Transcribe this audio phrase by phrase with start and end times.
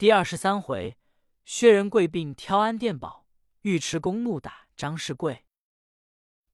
[0.00, 0.96] 第二十三回，
[1.44, 3.26] 薛仁贵并挑安殿宝，
[3.64, 5.44] 尉迟恭怒打张士贵。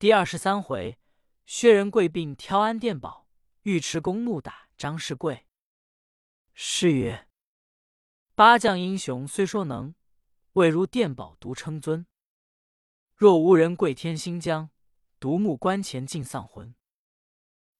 [0.00, 0.98] 第二十三回，
[1.46, 3.28] 薛仁贵并挑安殿宝，
[3.62, 5.46] 尉迟恭怒打张士贵。
[6.54, 7.28] 诗曰
[8.34, 9.94] ：“八将英雄虽说能，
[10.54, 12.04] 未如殿宝独称尊。
[13.14, 14.70] 若无人贵天心将，
[15.20, 16.74] 独木关前尽丧魂。”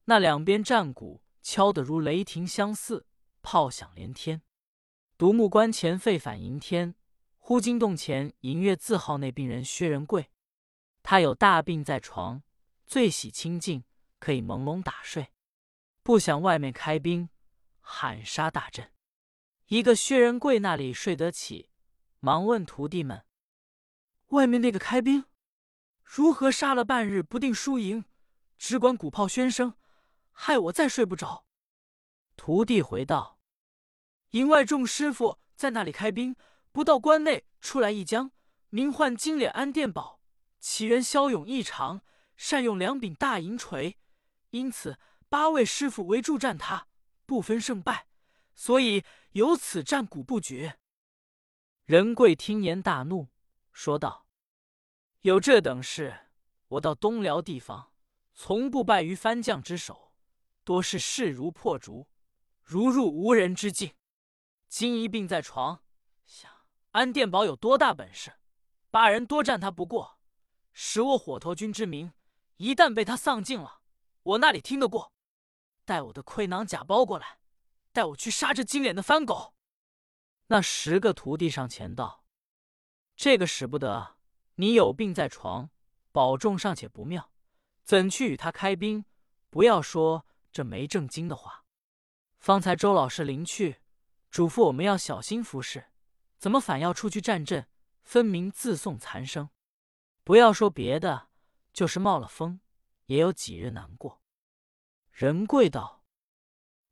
[0.07, 3.09] 那两边战鼓敲得如雷霆相似，
[3.43, 4.43] 炮响连天。
[5.19, 6.95] 独木关前沸反迎天，
[7.39, 10.31] 忽惊动前银月字号那病人薛仁贵。
[11.03, 12.43] 他有大病在床，
[12.85, 13.85] 最喜清静，
[14.19, 15.33] 可以朦胧打睡。
[16.03, 17.31] 不想外面开兵，
[17.81, 18.93] 喊杀大阵。
[19.69, 21.71] 一个薛仁贵那里睡得起，
[22.21, 23.25] 忙问徒弟们
[24.37, 25.25] ：“外面那个开兵，
[26.05, 28.05] 如何杀了半日不定输赢？
[28.59, 29.77] 只管鼓炮喧声，
[30.31, 31.47] 害我再睡不着。”
[32.37, 33.36] 徒弟回道。
[34.37, 36.37] 营外众师傅在那里开兵，
[36.71, 38.31] 不到关内出来一将，
[38.69, 40.21] 名唤金脸安殿宝，
[40.61, 42.03] 其人骁勇异常，
[42.37, 43.97] 善用两柄大银锤，
[44.51, 44.99] 因此
[45.31, 46.87] 八位师傅围住战他，
[47.25, 48.09] 不分胜败，
[48.55, 50.79] 所以由此战鼓不绝。
[51.87, 53.29] 仁贵听言大怒，
[53.73, 54.27] 说道
[55.23, 56.15] ：“有这等事，
[56.69, 57.91] 我到东辽地方，
[58.35, 60.13] 从不败于番将之手，
[60.63, 62.07] 多是势如破竹，
[62.63, 63.93] 如入无人之境。”
[64.79, 65.83] 今一病在床，
[66.27, 66.53] 想
[66.91, 68.35] 安殿宝有多大本事，
[68.91, 70.19] 八人多战他不过，
[70.75, 72.13] 使我火头军之名
[72.59, 73.81] 一旦被他丧尽了，
[74.23, 75.15] 我那里听得过？
[75.87, 77.39] 带我的盔囊甲包过来，
[77.91, 79.55] 带我去杀这金脸的番狗。
[80.49, 82.27] 那十个徒弟上前道
[83.17, 84.19] ：“这个使不得，
[84.57, 85.71] 你有病在床，
[86.13, 87.33] 保重尚且不妙，
[87.83, 89.07] 怎去与他开兵？
[89.49, 91.65] 不要说这没正经的话。
[92.39, 93.81] 方才周老师临去。”
[94.37, 95.87] 嘱咐我们要小心服侍，
[96.37, 97.69] 怎么反要出去战阵？
[98.03, 99.49] 分明自送残生。
[100.25, 101.29] 不要说别的，
[101.73, 102.61] 就是冒了风，
[103.07, 104.21] 也有几日难过。
[105.11, 106.05] 仁贵道：“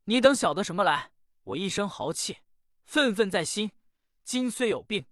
[0.09, 1.13] 你等晓得什么来？
[1.43, 2.39] 我一生豪气，
[2.87, 3.73] 愤愤在心。
[4.23, 5.05] 今虽有病，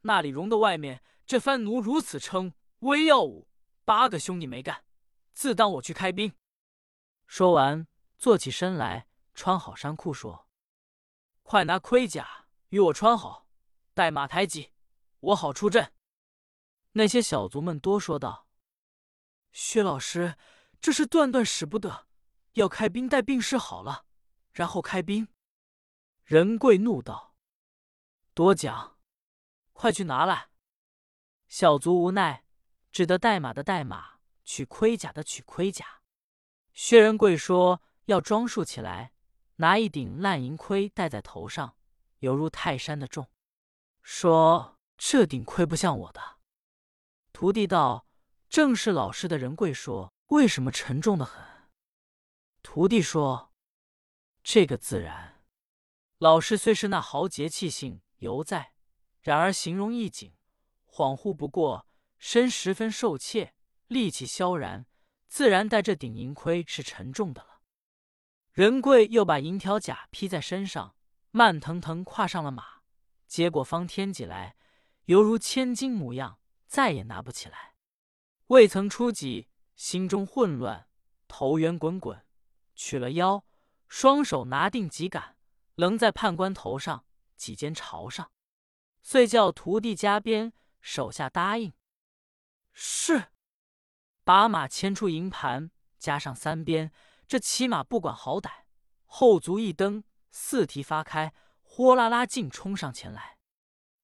[0.00, 3.46] 那里容得外面这番奴如此称威耀武？
[3.84, 4.84] 八个兄弟没干，
[5.34, 6.32] 自当我去开兵。”
[7.28, 10.47] 说完，坐起身来，穿好衫裤，说。
[11.50, 13.48] 快拿盔甲与我穿好，
[13.94, 14.74] 带马抬戟，
[15.20, 15.94] 我好出阵。
[16.92, 18.46] 那些小卒们多说道
[19.50, 20.36] ：“薛老师，
[20.78, 22.06] 这是断断使不得，
[22.52, 24.04] 要开兵待病势好了，
[24.52, 25.28] 然后开兵。”
[26.22, 27.34] 仁贵怒道
[28.34, 28.98] ：“多讲，
[29.72, 30.50] 快去拿来！”
[31.48, 32.44] 小卒无奈，
[32.92, 36.02] 只得带马的带马，取盔甲的取盔甲。
[36.74, 39.14] 薛仁贵说：“要装束起来。”
[39.60, 41.76] 拿一顶烂银盔戴在头上，
[42.20, 43.26] 犹如泰山的重。
[44.02, 46.38] 说这顶盔不像我的。
[47.32, 48.06] 徒弟道
[48.48, 51.44] ：“正是老师的仁贵说，为什么沉重的很？”
[52.62, 53.52] 徒弟说
[54.44, 55.42] ：“这个自然。
[56.18, 58.74] 老师虽是那豪杰气性犹在，
[59.20, 60.36] 然而形容一景，
[60.88, 63.54] 恍惚不过，身十分受怯，
[63.88, 64.86] 力气萧然，
[65.26, 67.46] 自然戴这顶银盔是沉重的。”
[68.58, 70.96] 仁贵又把银条甲披在身上，
[71.30, 72.82] 慢腾腾跨上了马，
[73.28, 74.56] 接过方天戟来，
[75.04, 77.76] 犹如千斤模样，再也拿不起来。
[78.48, 80.88] 未曾出戟，心中混乱，
[81.28, 82.26] 头圆滚滚，
[82.74, 83.44] 取了腰，
[83.86, 85.36] 双手拿定戟杆，
[85.76, 87.04] 棱在判官头上，
[87.36, 88.32] 戟尖朝上，
[89.00, 91.72] 遂叫徒弟加鞭，手下答应。
[92.72, 93.26] 是，
[94.24, 95.70] 把马牵出营盘，
[96.00, 96.90] 加上三鞭。
[97.28, 98.62] 这骑马不管好歹，
[99.04, 103.36] 后足一蹬，四蹄发开，豁啦啦劲冲上前来，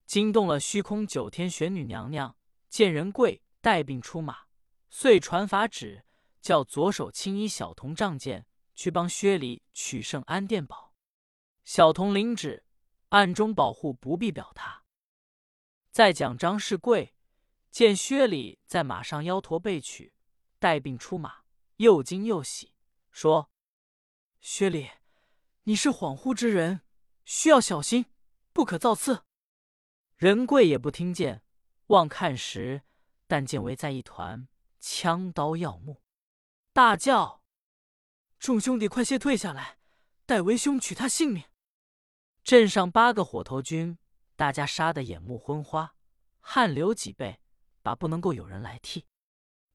[0.05, 2.37] 惊动了虚空九天玄女娘娘。
[2.69, 4.47] 见仁贵带病出马，
[4.91, 6.05] 遂传法旨，
[6.43, 10.93] 叫左手青衣小童仗剑去帮薛礼取圣安殿宝。
[11.65, 12.65] 小童领旨，
[13.11, 14.83] 暗中保护，不必表他。
[15.93, 17.15] 再讲张世贵
[17.71, 20.13] 见薛礼在马上腰驼背取，
[20.59, 21.45] 带病出马，
[21.77, 22.74] 又惊又喜。
[23.15, 23.49] 说
[24.43, 24.91] ：“薛礼，
[25.63, 26.81] 你是恍惚之人，
[27.25, 28.07] 需要小心，
[28.53, 29.23] 不可造次。”
[30.19, 31.45] 仁贵也不听见，
[31.87, 32.83] 望看时，
[33.29, 34.49] 但见围在一团，
[34.81, 36.03] 枪刀耀目，
[36.73, 37.45] 大叫
[38.41, 39.79] ：“众兄弟，快些退下来，
[40.27, 41.45] 待为兄取他性命！”
[42.43, 43.97] 镇上八个火头军，
[44.35, 45.95] 大家杀得眼目昏花，
[46.41, 47.41] 汗流几背，
[47.81, 49.07] 把不能够有人来替。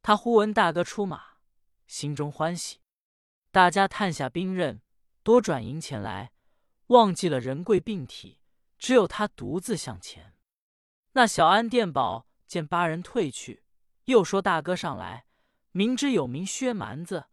[0.02, 1.38] 他忽闻大哥出马，
[1.88, 2.82] 心中欢喜。
[3.52, 4.80] 大家探下兵刃，
[5.24, 6.32] 多转营前来，
[6.88, 8.40] 忘记了人贵病体，
[8.78, 10.36] 只有他独自向前。
[11.14, 13.64] 那小安殿宝见八人退去，
[14.06, 15.26] 又说：“大哥上来，
[15.72, 17.26] 明知有名薛蛮子，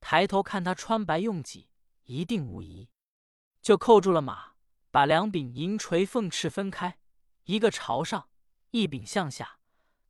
[0.00, 1.68] 抬头看他穿白用戟，
[2.04, 2.88] 一定无疑。”
[3.60, 4.54] 就扣住了马，
[4.90, 6.98] 把两柄银锤凤翅分开，
[7.44, 8.30] 一个朝上，
[8.70, 9.58] 一柄向下，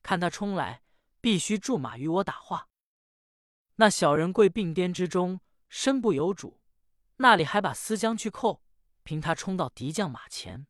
[0.04, 0.82] 看他冲来，
[1.20, 2.68] 必须驻马与我打话。
[3.74, 6.60] 那小人跪并颠之中，身不由主，
[7.16, 8.62] 那里还把丝缰去扣？
[9.02, 10.66] 凭他冲到敌将马前，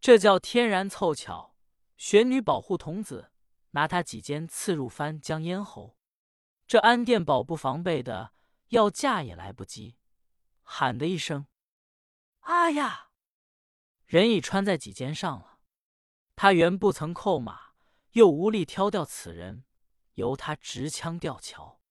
[0.00, 1.56] 这叫天然凑巧。
[1.96, 3.32] 玄女保护童子，
[3.70, 5.96] 拿他几尖刺入翻将咽喉。
[6.66, 8.32] 这安殿宝不防备的，
[8.68, 9.96] 要架也来不及，
[10.62, 11.46] 喊的一声。
[12.40, 13.10] 啊呀！
[14.06, 15.60] 人已穿在几肩上了。
[16.34, 17.74] 他原不曾扣马，
[18.12, 19.64] 又无力挑掉此人，
[20.14, 21.81] 由他执枪吊桥。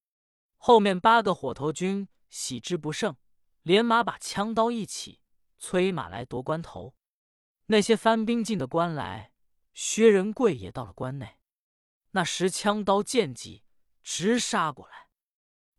[0.63, 3.15] 后面八个火头军喜之不胜，
[3.63, 5.19] 连马把枪刀一起，
[5.57, 6.93] 催马来夺关头。
[7.65, 9.31] 那些番兵进的关来，
[9.73, 11.39] 薛仁贵也到了关内。
[12.11, 13.63] 那时枪刀剑戟
[14.03, 15.07] 直杀过来，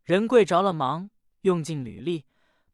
[0.03, 1.09] 仁贵着了忙，
[1.43, 2.25] 用尽履力，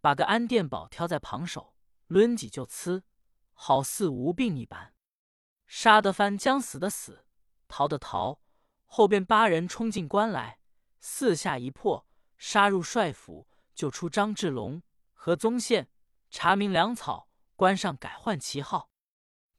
[0.02, 1.76] 把个安殿宝挑在旁手。
[2.08, 3.04] 抡戟就刺，
[3.54, 4.96] 好似无病一般。
[5.68, 7.28] 杀得翻将死的死，
[7.68, 8.42] 逃的逃。
[8.88, 10.59] 后边八人冲进关来，
[11.00, 12.06] 四下一破，
[12.38, 14.82] 杀入帅府，救出张志龙
[15.14, 15.90] 和宗宪，
[16.30, 18.90] 查明粮草，关上改换旗号。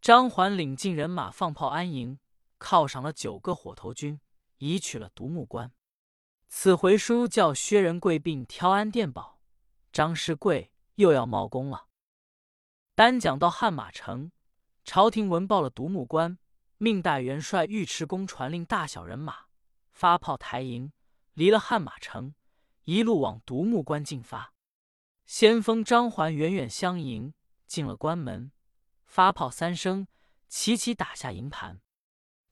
[0.00, 2.19] 张环领进人马放炮安营，
[2.58, 4.20] 犒赏了九个火头军，
[4.58, 5.72] 已取了独木关。
[6.48, 9.40] 此回书叫薛仁贵并挑安殿宝，
[9.92, 11.87] 张世贵又要冒功了。
[12.94, 14.32] 单讲到汉马城，
[14.84, 16.38] 朝廷闻报了独木关，
[16.78, 19.46] 命大元帅尉迟恭传令大小人马
[19.92, 20.92] 发炮抬营，
[21.35, 22.35] 离了汉马城，
[22.85, 24.53] 一路往独木关进发。
[25.27, 27.35] 先锋张环远远相迎，
[27.67, 28.53] 进了关门，
[29.05, 30.09] 发炮三声，
[30.49, 31.81] 齐齐打下营盘。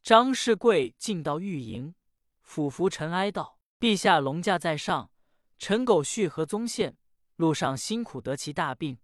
[0.02, 1.94] 张世贵进到御营，
[2.40, 5.10] 俯伏尘埃道：“陛下龙驾在上，
[5.58, 6.96] 陈狗续和宗宪
[7.36, 8.98] 路上辛苦得其大病。”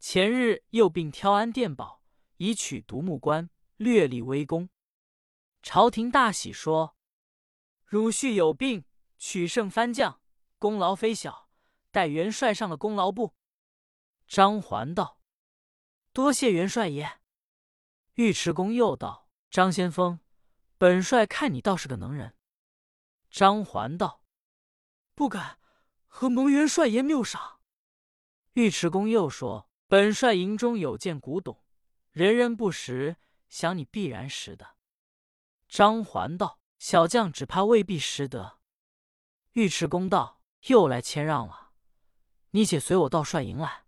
[0.00, 2.02] 前日又并挑安殿宝，
[2.38, 4.70] 以取独木关，略立微功。
[5.62, 6.96] 朝廷大喜，说
[7.84, 8.86] ：“汝婿有病，
[9.20, 10.20] 取胜番将，
[10.58, 11.48] 功劳非小，
[11.92, 13.36] 待元帅上了功劳簿。”
[14.26, 15.20] 张环道
[16.12, 17.20] ：“多谢元帅爷。”
[18.16, 20.18] 尉迟恭又道：“张先锋，
[20.76, 22.34] 本帅看你倒是个能人。”
[23.30, 24.24] 张环道
[25.14, 25.60] ：“不敢，
[26.06, 27.60] 和蒙元帅爷谬赏。”
[28.54, 29.68] 尉迟恭又说。
[29.90, 31.64] 本帅营中有件古董，
[32.12, 33.16] 人人不识，
[33.48, 34.76] 想你必然识得。
[35.66, 38.59] 张环道：“小将只怕未必识得。”
[39.54, 41.72] 尉迟恭道：“又来谦让了，
[42.50, 43.86] 你且随我到帅营来。”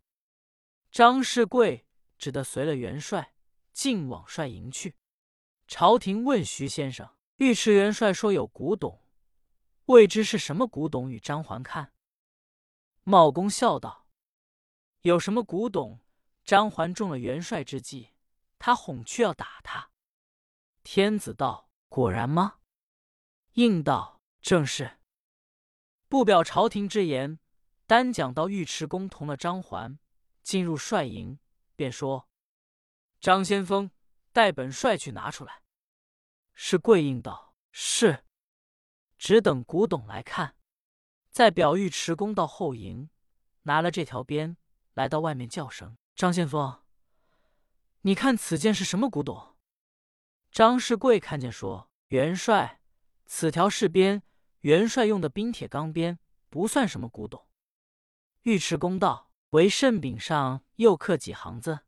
[0.91, 1.87] 张世贵
[2.19, 3.35] 只得随了元帅，
[3.73, 4.97] 进往帅营去。
[5.69, 9.07] 朝廷问徐先生：“尉迟元帅说有古董，
[9.87, 11.93] 未知是什么古董？”与张环看。
[13.05, 14.09] 茂公笑道。
[15.03, 16.01] 有什么古董？
[16.45, 18.11] 张环中了元帅之计，
[18.59, 19.91] 他哄去要打他。
[20.83, 22.59] 天子道：“果然吗？”
[23.55, 24.99] 应道：“正是。”
[26.13, 27.39] 不表朝廷之言，
[27.87, 29.99] 单讲到尉迟恭同了张环
[30.43, 31.39] 进入帅营，
[31.75, 32.29] 便说
[33.19, 33.91] ：“张先锋，
[34.31, 35.63] 待本帅去拿出来。”
[36.53, 38.25] 是贵应道：“是。”
[39.17, 40.55] 只等古董来看。
[41.31, 43.09] 再表尉迟恭到后营，
[43.63, 44.59] 拿了这条鞭。
[44.93, 46.83] 来到外面叫声：“张先锋，
[48.03, 49.57] 你看此件是什么古董？”
[50.53, 52.83] 张世贵看见说：“元帅，
[53.25, 54.23] 此条是鞭，
[54.63, 56.19] 元帅用的冰铁钢鞭，
[56.51, 57.47] 不算什么古董。”
[58.43, 61.81] 尉迟恭道：“为圣柄上又刻几行字？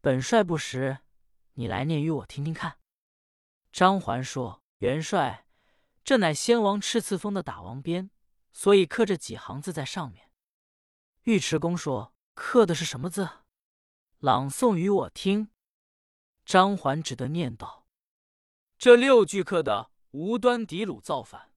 [0.00, 1.00] 本帅不识，
[1.54, 2.78] 你来念与我听听看。”
[3.70, 5.46] 张环说：“元帅，
[6.02, 8.10] 这乃先王敕赐封的打王鞭，
[8.52, 10.30] 所以刻着几行字在上面。”
[11.24, 12.14] 尉迟恭说。
[12.36, 13.30] 刻的是什么字？
[14.18, 15.52] 朗诵与我听。
[16.44, 17.86] 张环只得念道
[18.76, 21.53] ：“这六句刻的无端敌虏造反，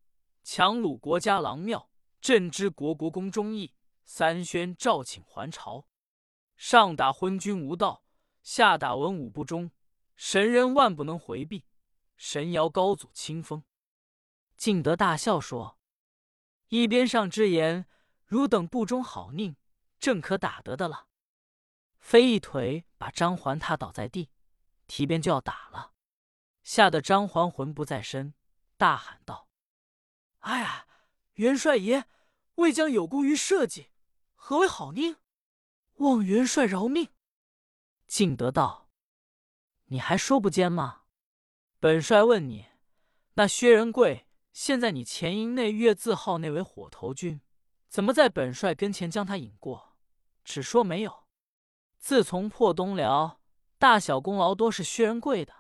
[0.50, 1.90] 强掳国家郎庙，
[2.22, 3.76] 朕知国国公忠义，
[4.06, 5.90] 三宣诏请还朝。
[6.56, 8.06] 上打昏君无道，
[8.42, 9.72] 下打文武不忠，
[10.16, 11.66] 神人万不能回避。
[12.16, 13.66] 神摇高祖清风。”
[14.56, 15.78] 敬德大笑说
[16.70, 17.86] ：“一边上之言，
[18.24, 19.58] 汝等不忠好佞。”
[20.00, 21.08] 正可打得的了，
[21.98, 24.32] 飞一腿把张环踏倒在地，
[24.88, 25.92] 提鞭就要打了，
[26.64, 28.34] 吓得张环魂不在身，
[28.78, 29.47] 大喊道
[30.48, 30.88] ：“哎呀，
[31.34, 32.06] 元帅爷，
[32.56, 33.90] 未将有功于社稷，
[34.34, 35.18] 何为好佞？
[35.96, 37.10] 望元帅饶命！”
[38.08, 38.90] 敬德道
[39.88, 41.02] ：“你还说不奸吗？
[41.82, 42.68] 本帅问你，
[43.34, 47.42] 那薛仁贵现在你前营内月字号那位火头军，
[47.90, 49.98] 怎么在本帅跟前将他引过？
[50.46, 51.26] 只说没有。
[52.00, 53.42] 自从破东辽，
[53.78, 55.54] 大小功劳多是薛仁贵的，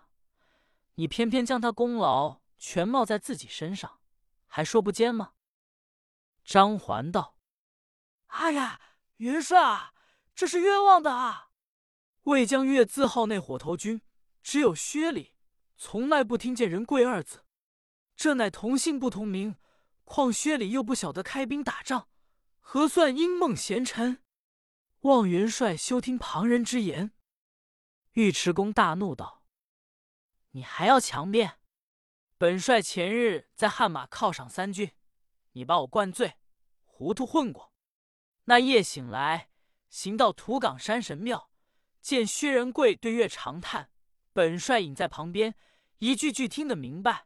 [0.96, 4.00] 你偏偏将他功劳全冒在自己身上，
[4.48, 5.34] 还说不奸吗？
[6.44, 7.38] 张环道
[8.27, 8.82] ：“哎呀，
[9.18, 9.94] 元帅啊，
[10.34, 11.50] 这是冤枉的啊！
[12.24, 14.01] 魏将月字号那火头军，
[14.42, 15.36] 只有薛礼，
[15.75, 17.46] 从来不听见人贵二字，
[18.16, 19.58] 这乃同姓不同名，
[20.04, 22.10] 况薛礼又不晓得开兵打仗，
[22.60, 24.24] 何算因梦贤臣？”
[25.01, 27.12] 望元帅休听旁人之言。
[28.13, 29.44] 尉迟恭大怒道
[30.51, 31.56] ：“你还要强辩？
[32.39, 34.91] 本帅前日在汉马犒赏三军，
[35.53, 36.36] 你把我灌醉，
[36.84, 37.74] 糊涂混过。
[38.44, 39.50] 那夜醒来，
[39.89, 41.50] 行到土岗山神庙，
[42.00, 43.89] 见薛仁贵对月长叹，
[44.34, 45.56] 本帅隐在旁边，
[45.98, 47.25] 一句句听得明白，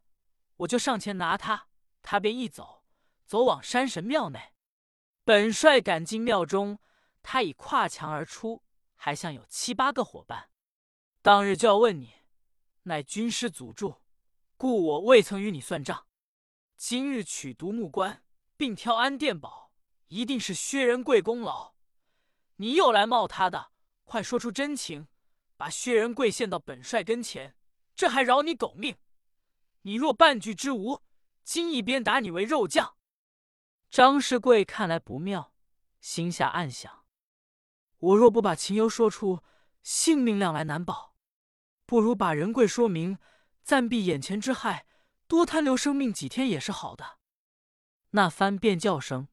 [0.57, 1.67] 我就上前拿他，
[2.01, 2.85] 他便一走，
[3.25, 4.53] 走往山神庙内。
[5.25, 6.79] 本帅赶进庙中。”
[7.23, 8.63] 他已跨墙而出，
[8.95, 10.49] 还像有七八个伙伴。
[11.21, 12.15] 当日就要问你，
[12.81, 14.00] 乃军师阻住，
[14.61, 16.05] 故我未曾与你算账。
[16.77, 18.23] 今日取独木关，
[18.55, 19.71] 并挑安殿堡，
[20.09, 21.73] 一定是薛仁贵功劳。
[22.57, 23.71] 你又来冒他的，
[24.03, 25.07] 快说出真情，
[25.57, 27.57] 把薛仁贵献到本帅跟前，
[27.95, 28.97] 这还饶你狗命。
[29.81, 31.01] 你若半句之无，
[31.43, 32.97] 今一鞭打你为肉酱。
[33.89, 35.55] 张世贵看来不妙，
[35.99, 37.03] 心下暗想。
[37.97, 39.41] 我若不把情由说出，
[39.81, 41.15] 性命量来难保，
[41.87, 43.17] 不如把仁贵说明，
[43.63, 44.85] 暂避眼前之害，
[45.27, 47.19] 多贪留生命几天也是好的。
[48.11, 49.27] 那番便叫声，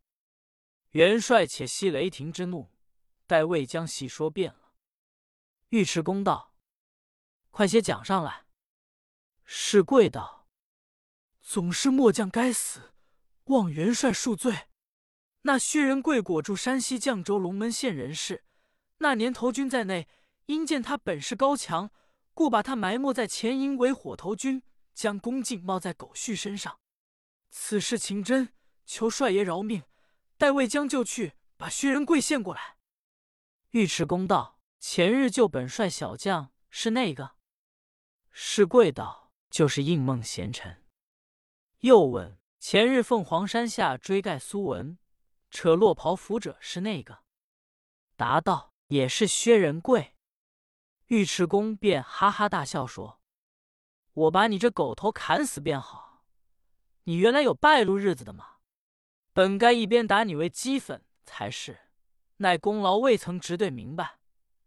[0.91, 2.71] 元帅且息雷霆之怒，
[3.27, 4.75] 待魏将细说遍了。
[5.71, 6.55] 尉迟恭道
[7.51, 8.47] ：“快些讲上来。”
[9.45, 10.49] 是贵道
[11.41, 12.93] ：“总是末将该死，
[13.45, 14.69] 望元帅恕罪。
[15.43, 18.45] 那薛仁贵果住山西绛州龙门县人士。”
[19.01, 20.09] 那年头军在内，
[20.47, 21.91] 因见他本事高强，
[22.39, 24.63] 故把他埋没在前营为火头军，
[24.95, 26.79] 将弓箭冒在狗婿身上。
[27.51, 28.55] 此事情真，
[28.87, 29.83] 求帅爷饶命，
[30.37, 32.77] 待魏将就去把薛仁贵献过来。
[33.73, 37.33] 尉迟恭道：“前日救本帅小将是那个？”
[38.31, 40.85] 是贵道：“就是应梦贤臣。”
[41.83, 44.97] 又问：“前日凤凰山下追盖苏文，
[45.51, 47.25] 扯落袍服者是那个？”
[48.15, 48.75] 答道。
[48.87, 50.15] 也是薛仁贵，
[51.09, 53.19] 尉迟恭便哈哈大笑说
[54.13, 56.23] ：“我把你这狗头砍死便好，
[57.05, 58.57] 你原来有败露日子的吗？
[59.33, 61.79] 本该一边打你为鸡粉才是，
[62.39, 64.19] 奈功劳未曾直对明白，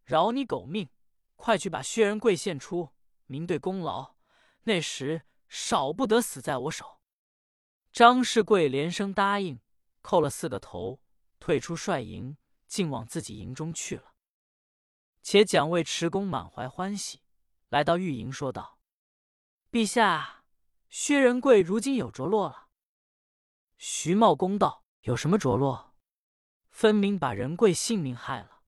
[0.04, 0.90] 饶你狗命！
[1.36, 2.90] 快去把薛仁贵献出，
[3.28, 4.16] 明对功劳，
[4.64, 7.02] 那时少不得死在我手。”
[7.94, 9.60] 张世贵连声答应，
[10.02, 11.00] 叩了四个头，
[11.40, 14.11] 退出帅营，竟往自己营中去了。
[15.32, 17.22] 且蒋尉迟恭满怀欢喜，
[17.70, 18.78] 来到御营，说道
[19.72, 20.44] ：“陛下，
[20.90, 22.68] 薛仁贵如今有着落了。”
[23.80, 25.96] 徐茂公道：“有什么着落？
[26.70, 28.64] 分明把仁贵性命害了。”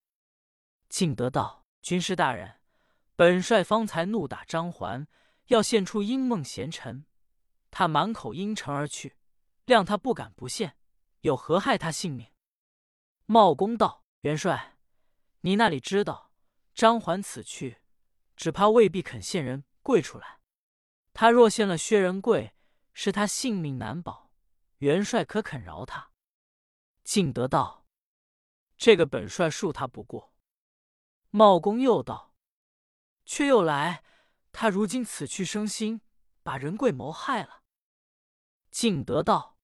[0.87, 2.61] 敬德道：“军师大人，
[3.17, 5.05] 本帅方才怒打张环，
[5.47, 7.05] 要献出英梦贤臣，
[7.71, 9.17] 他满口应承而去，
[9.65, 10.77] 谅他不敢不献，
[11.19, 12.31] 有何害他性命？”
[13.27, 14.77] 茂公道：“元帅，
[15.41, 16.29] 你那里知道？”
[16.73, 17.81] 张环此去，
[18.35, 20.39] 只怕未必肯献人贵出来。
[21.13, 22.55] 他若献了薛仁贵，
[22.93, 24.31] 是他性命难保。
[24.79, 26.11] 元帅可肯饶他？
[27.03, 27.85] 敬德道
[28.75, 30.33] ：“这个本帅恕他不过。”
[31.29, 32.35] 茂公又道
[33.25, 34.03] ：“却又来，
[34.51, 36.01] 他如今此去生心，
[36.41, 37.63] 把仁贵谋害了。”
[38.71, 39.57] 敬德道：“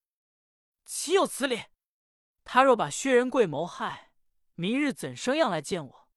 [0.85, 1.65] 岂有此理！
[2.43, 4.11] 他若把薛仁贵谋害，
[4.55, 6.08] 明日怎生样来见我？”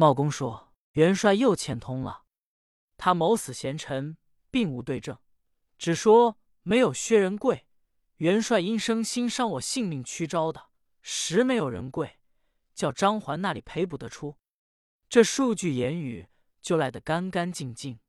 [0.00, 2.22] 茂公说：“元帅又欠通了。
[2.96, 4.16] 他谋死贤臣，
[4.50, 5.18] 并无对证，
[5.76, 7.66] 只说没有薛仁贵。
[8.16, 10.70] 元帅因生心伤我性命屈招的，
[11.02, 12.18] 实没有仁贵，
[12.74, 14.38] 叫张环那里赔不得出。
[15.10, 16.28] 这数句言语
[16.62, 18.00] 就赖得干干净净，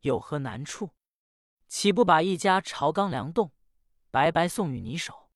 [0.00, 0.96] 有何难处？
[1.68, 3.52] 岂不把一家朝纲梁栋
[4.10, 5.30] 白白送与你手？”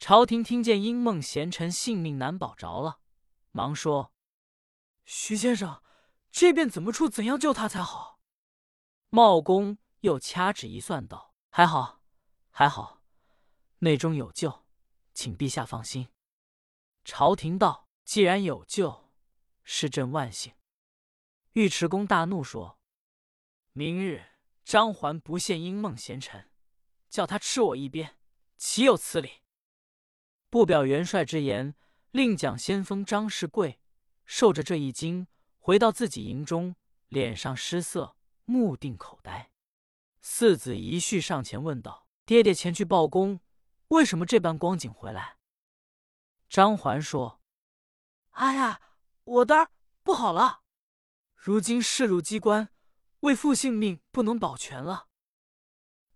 [0.00, 2.98] 朝廷听见因梦贤臣性命难保着了，
[3.52, 4.12] 忙说。
[5.04, 5.82] 徐先生，
[6.30, 7.08] 这便怎么处？
[7.08, 8.20] 怎样救他才好？
[9.10, 12.02] 茂公又掐指一算，道：“还好，
[12.50, 13.02] 还好，
[13.78, 14.64] 内中有救，
[15.12, 16.08] 请陛下放心。”
[17.04, 19.12] 朝廷道：“既然有救，
[19.64, 20.54] 是朕万幸。”
[21.54, 22.80] 尉迟恭大怒，说
[23.72, 24.24] ：“明日
[24.64, 26.50] 张环不献英梦贤臣，
[27.10, 28.16] 叫他吃我一鞭，
[28.56, 29.42] 岂有此理！”
[30.48, 31.74] 不表元帅之言，
[32.12, 33.81] 令蒋先锋张士贵
[34.24, 35.26] 受着这一惊，
[35.58, 36.76] 回到自己营中，
[37.08, 39.50] 脸上失色，目定口呆。
[40.20, 43.40] 四子一绪上前问道：“爹爹前去报功，
[43.88, 45.38] 为什么这般光景回来？”
[46.48, 47.40] 张环说
[48.32, 48.80] ：“哎呀，
[49.24, 49.70] 我的儿
[50.02, 50.62] 不好了！
[51.34, 52.68] 如今事入机关，
[53.20, 55.08] 为父性命不能保全了。”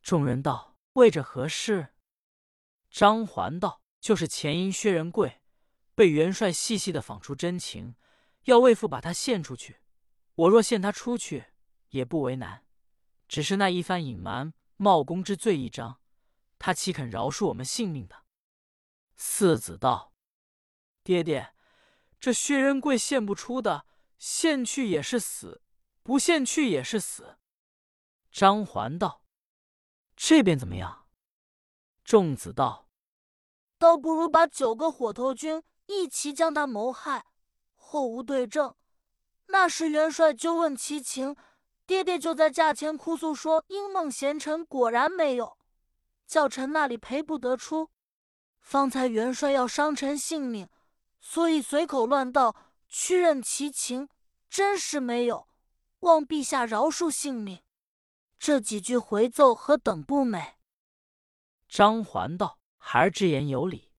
[0.02, 1.94] 众人道：“为着何事？”
[2.90, 3.82] 张环道。
[3.98, 5.40] 就是前因薛仁贵
[5.96, 7.96] 被元帅细细的访出真情，
[8.44, 9.80] 要魏父把他献出去。
[10.34, 11.46] 我若献他出去，
[11.88, 12.66] 也不为难。
[13.26, 15.98] 只是那一番隐瞒冒功之罪一章，
[16.58, 18.24] 他岂肯饶恕我们性命的？
[19.16, 20.12] 四子道
[21.02, 21.54] ：“爹爹，
[22.20, 23.86] 这薛仁贵献不出的，
[24.18, 25.62] 献去也是死，
[26.02, 27.38] 不献去也是死。”
[28.30, 29.24] 张环道
[30.14, 31.08] ：“这边怎么样？”
[32.04, 32.90] 众子道。
[33.78, 37.25] 倒不如把九个火头军一齐将他谋害，
[37.75, 38.75] 后无对证。
[39.47, 41.37] 那时元帅纠问其情，
[41.87, 45.57] 爹爹就在驾前哭诉说：“英梦贤臣果然没有，
[46.26, 47.90] 教臣那里赔不得出。
[48.61, 50.69] 方才元帅要伤臣性命，
[51.21, 52.57] 所以随口乱道，
[52.88, 54.09] 屈认其情，
[54.50, 55.47] 真是没有，
[56.00, 57.62] 望陛下饶恕性命。”
[58.38, 60.57] 这几句回奏何等不美！
[61.69, 62.59] 张环道。
[62.76, 63.90] 孩儿之言有理，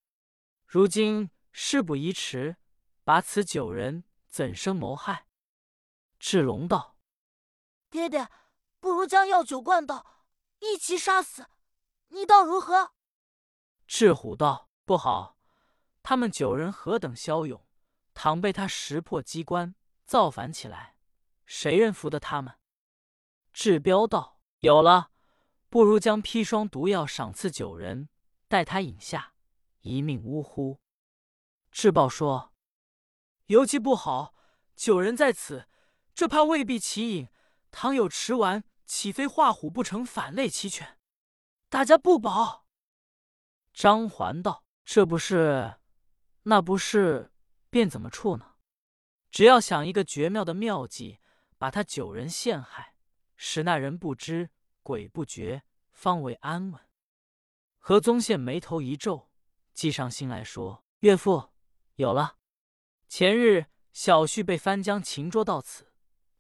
[0.66, 2.58] 如今事不宜迟，
[3.04, 5.26] 把此九人怎生谋害？
[6.20, 7.00] 智龙道
[7.90, 8.30] ：“爹爹，
[8.80, 10.06] 不如将药酒灌倒，
[10.60, 11.48] 一齐杀死，
[12.10, 12.94] 你道如何？”
[13.88, 15.40] 智虎道：“不好，
[16.04, 17.66] 他们九人何等骁勇，
[18.14, 19.74] 倘被他识破机关，
[20.06, 20.96] 造反起来，
[21.48, 22.54] 谁人服得他们？”
[23.52, 25.10] 智彪道：“有了，
[25.70, 28.10] 不如将砒霜毒药赏赐九人。”
[28.48, 29.34] 待他饮下，
[29.82, 30.80] 一命呜呼。
[31.80, 32.56] 智报说
[33.54, 34.34] ：“尤其不好，
[34.76, 35.68] 九人在此，
[36.16, 37.28] 这怕未必起饮。
[37.70, 40.98] 倘有迟丸，岂非画虎不成反类齐全？
[41.70, 42.66] 大家不保。”
[43.72, 45.76] 张环道：“这不是，
[46.42, 47.32] 那不是，
[47.70, 48.56] 便怎么处呢？
[49.30, 51.20] 只要想一个绝妙的妙计，
[51.60, 52.96] 把他九人陷害，
[53.36, 54.50] 使那人不知，
[54.82, 55.62] 鬼不觉，
[55.92, 56.82] 方为安稳。”
[57.78, 59.30] 何宗宪眉头一皱，
[59.76, 61.52] 计上心来说：“岳父，
[61.98, 62.38] 有了。
[63.08, 65.92] 前日小婿被翻江擒捉到此，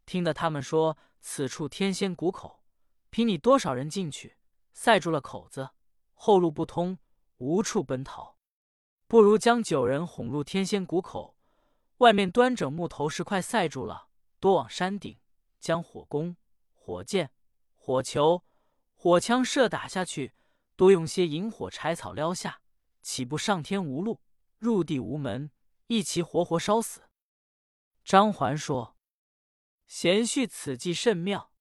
[0.05, 2.63] 听得他们说此处天仙谷口，
[3.09, 4.37] 凭你多少人进去，
[4.73, 5.71] 塞住了口子，
[6.13, 6.99] 后路不通，
[7.37, 8.37] 无处奔逃。
[9.07, 11.35] 不如将九人哄入天仙谷口，
[11.97, 15.19] 外面端整木头石块塞住了，多往山顶
[15.59, 16.35] 将火攻、
[16.73, 17.31] 火箭、
[17.73, 18.43] 火球、
[18.93, 20.33] 火枪射打下去。”
[20.77, 22.61] 多用些引火柴草撩下，
[23.01, 24.21] 岂不上天无路，
[24.57, 25.51] 入地无门，
[25.87, 27.01] 一齐活活烧死？
[28.03, 28.97] 张环说
[29.85, 31.51] ：“贤婿此计甚妙。”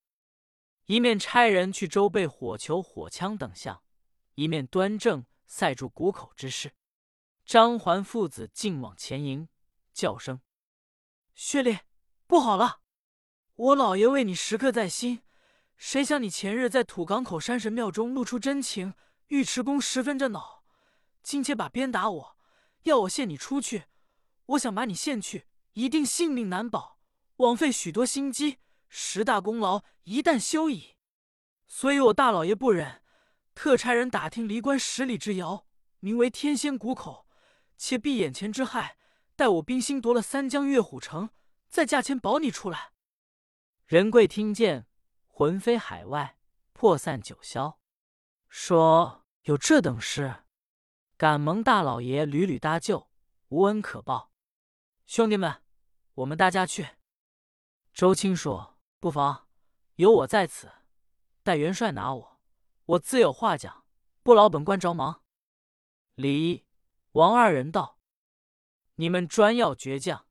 [0.87, 3.82] 一面差人去周备火球、火枪等项，
[4.35, 6.74] 一面端正塞住谷口之事。
[7.44, 9.48] 张环父子竟往前迎，
[9.92, 10.40] 叫声
[11.35, 11.87] ：“薛烈，
[12.26, 12.80] 不好了！
[13.54, 15.22] 我老爷为你时刻在心，
[15.76, 18.94] 谁想你前日在土港口山神庙中露出真情。”
[19.28, 20.62] 尉迟恭十分着恼，
[21.20, 22.36] 今且把鞭打我，
[22.88, 23.85] 要我献你出去。
[24.46, 27.01] 我想把你献去，一定性命难保，
[27.37, 30.96] 枉费许多心机，十大功劳一旦休矣。
[31.66, 33.03] 所以我大老爷不忍，
[33.55, 35.66] 特差人打听离关十里之遥，
[35.99, 37.27] 名为天仙谷口，
[37.77, 38.96] 且避眼前之害，
[39.35, 41.31] 待我兵心夺了三江月虎城，
[41.68, 42.92] 再驾前保你出来。
[43.87, 44.87] 仁贵听见，
[45.27, 46.38] 魂飞海外，
[46.72, 47.77] 魄散九霄。
[48.49, 50.44] 说有这等事，
[51.18, 53.09] 敢蒙大老爷屡屡搭救，
[53.48, 54.33] 无恩可报。
[55.07, 55.62] 兄弟们，
[56.12, 56.90] 我们大家去。
[57.94, 59.48] 周青说：“不妨，
[59.94, 60.70] 有我在此，
[61.42, 62.40] 待元帅拿我，
[62.85, 63.87] 我自有话讲，
[64.22, 65.22] 不劳本官着忙。”
[66.16, 66.66] 李、
[67.12, 67.98] 王二人道
[68.96, 70.26] ：“你们专要倔强，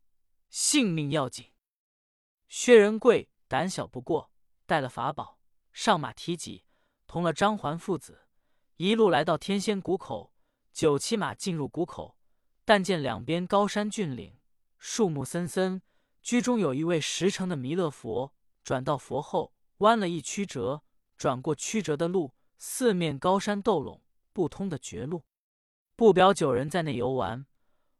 [0.50, 1.52] 性命要紧。”
[2.48, 4.32] 薛仁贵胆小不过，
[4.67, 5.39] 带了法宝，
[5.74, 6.63] 上马提戟。
[7.08, 8.28] 同了张环父子，
[8.76, 10.35] 一路来到天仙谷口，
[10.76, 12.18] 九骑马进入谷口，
[12.66, 14.38] 但见两边高山峻岭，
[14.78, 15.82] 树木森森，
[16.22, 18.34] 居中有一位石城的弥勒佛。
[18.62, 20.84] 转到佛后，弯了一曲折，
[21.16, 25.24] 转过曲折的路，四面高山斗垄，不通的绝路。
[25.96, 27.46] 不表九人在内游玩，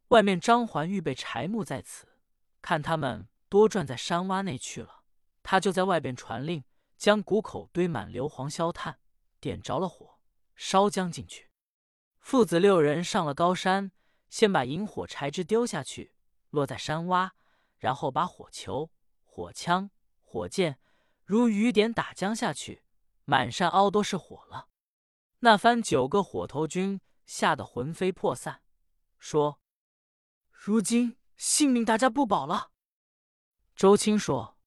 [0.10, 2.18] 外面张环预备柴木在此，
[2.62, 5.04] 看他们多转在山洼内去了。
[5.44, 6.66] 他就在外边传令，
[6.98, 9.00] 将谷口堆满硫磺硝炭，
[9.40, 10.20] 点着了火，
[10.58, 11.48] 烧将进去。
[12.26, 13.92] 父子六人上了高山，
[14.32, 16.16] 先把引火柴枝丢下去，
[16.50, 17.30] 落在山洼，
[17.78, 18.90] 然后把火球、
[19.22, 19.92] 火枪、
[20.24, 20.80] 火箭
[21.24, 22.82] 如雨点打将下去，
[23.26, 24.70] 满山凹都是火了。
[25.42, 28.64] 那番九个火头军吓得魂飞魄散，
[29.20, 29.62] 说
[30.50, 32.72] ：“如今性命大家不保了。”
[33.78, 34.58] 周青说：“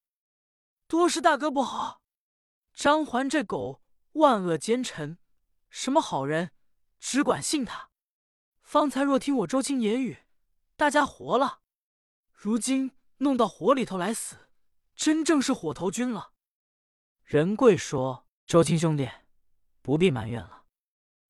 [0.87, 2.01] 多是大哥不好，
[2.73, 3.81] 张环这狗
[4.13, 5.17] 万恶奸臣，
[5.69, 6.51] 什么好人？”
[6.99, 7.89] 只管信他。
[8.61, 10.19] 方才若听我周青言语，
[10.75, 11.61] 大家活了；
[12.31, 14.49] 如今弄到火里头来死，
[14.95, 16.33] 真正是火头军了。
[17.23, 19.09] 仁贵说：“周青兄弟，
[19.81, 20.65] 不必埋怨了。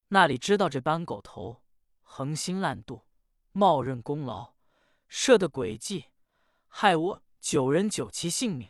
[0.10, 1.64] 那里知道这班狗头
[2.02, 3.06] 横心烂肚，
[3.52, 4.56] 冒认功劳，
[5.08, 6.06] 设的诡计，
[6.68, 8.70] 害我九人九旗性命。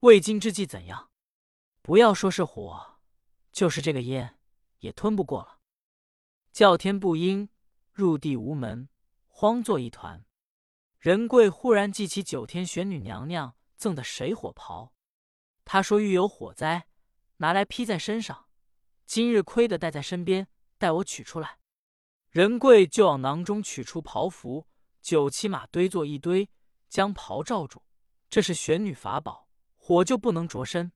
[0.00, 1.10] 未经之计怎样？
[1.82, 2.98] 不要说是火，
[3.52, 4.38] 就是这个烟，
[4.78, 5.55] 也吞不过了。”
[6.56, 7.50] 叫天不应，
[7.92, 8.88] 入地无门，
[9.26, 10.24] 慌作一团。
[10.98, 14.94] 仁贵忽然记起九天玄女娘娘赠的水火袍，
[15.66, 16.88] 他说遇有火灾，
[17.36, 18.46] 拿来披在身上。
[19.04, 21.58] 今日亏得带在身边，待我取出来。
[22.30, 24.66] 仁贵就往囊中取出袍服，
[25.02, 26.48] 九骑马堆作一堆，
[26.88, 27.82] 将袍罩住。
[28.30, 30.90] 这是玄女法宝，火就不能着身。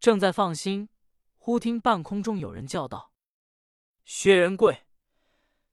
[0.00, 0.88] 正在放心，
[1.36, 3.07] 忽听半空中有人叫道。
[4.10, 4.86] 薛仁贵，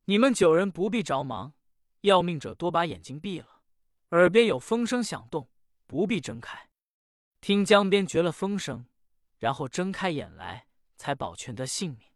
[0.03, 1.53] 你们九人不必着忙，
[2.01, 3.61] 要命者多把眼睛闭了。
[4.09, 5.49] 耳边有风声响动，
[5.87, 6.69] 不必睁开。
[7.39, 8.87] 听江边绝了风声，
[9.39, 10.67] 然后睁开眼来，
[10.97, 12.09] 才保全得性命。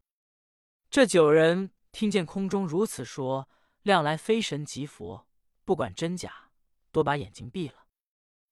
[0.90, 3.48] 这九人听见空中如此说，
[3.84, 5.26] 亮来非神即佛，
[5.64, 6.50] 不管真假，
[6.92, 7.86] 多把眼睛闭了。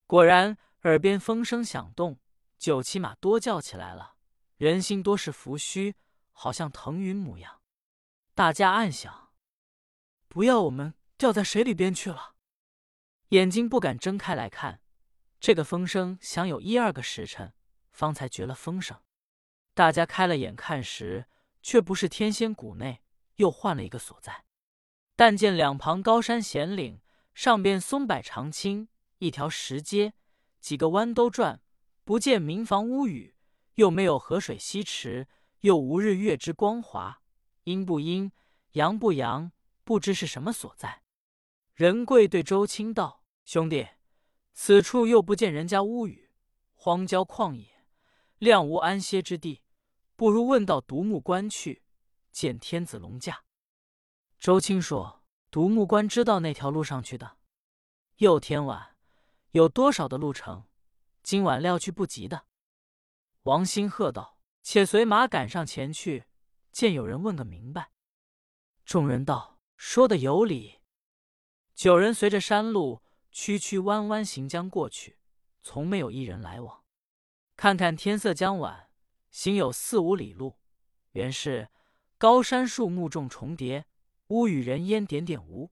[0.06, 2.18] 果然，耳边风声响动，
[2.58, 4.16] 九骑马多叫起来了，
[4.56, 5.98] 人心多是浮虚，
[6.40, 7.62] 好像腾云模样。
[8.36, 9.32] 大家暗想：
[10.28, 12.36] 不要我们掉在水里边去了。
[13.30, 14.80] 眼睛不敢睁开来看，
[15.40, 17.56] 这个风声响有一二个时辰，
[17.92, 19.02] 方才绝了风声。
[19.74, 21.26] 大家开了眼看时，
[21.64, 23.02] 却不是天仙谷内，
[23.38, 24.46] 又换了一个所在。
[25.16, 27.02] 但见两旁高山险岭，
[27.34, 30.14] 上边松柏长青，一条石阶，
[30.60, 31.64] 几个弯兜转，
[32.04, 33.36] 不见民房屋宇，
[33.74, 35.28] 又没有河水溪池，
[35.62, 37.22] 又无日月之光华。
[37.64, 38.32] 阴不阴，
[38.72, 39.52] 阳不阳，
[39.84, 41.04] 不知是什么所在。
[41.74, 43.88] 仁贵对周青道：“兄弟，
[44.54, 46.32] 此处又不见人家屋宇，
[46.74, 47.86] 荒郊旷野，
[48.38, 49.64] 亮无安歇之地，
[50.16, 51.84] 不如问到独木关去，
[52.32, 53.44] 见天子龙驾。”
[54.40, 57.38] 周青说：“独木关知道那条路上去的，
[58.18, 58.96] 又天晚，
[59.52, 60.66] 有多少的路程？
[61.22, 62.46] 今晚料去不及的。”
[63.44, 64.37] 王兴喝道
[64.70, 66.26] ：“且随马赶上前去。”
[66.74, 67.92] 见有人问个明白，
[68.84, 70.82] 众人道：“说的有理。”
[71.74, 73.02] 九人随着山路
[73.32, 75.20] 曲曲弯弯行将过去，
[75.64, 76.84] 从没有一人来往。
[77.56, 78.90] 看看天色将晚，
[79.32, 80.60] 行有四五里路，
[81.14, 81.70] 原是
[82.18, 83.86] 高山树木重重叠，
[84.28, 85.72] 屋宇人烟点点无。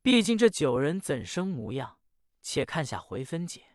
[0.00, 1.98] 毕竟这九人怎生模样？
[2.40, 3.71] 且看下回分解。